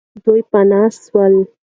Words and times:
دوی 0.23 0.41
پنا 0.51 0.83
سول. 1.03 1.33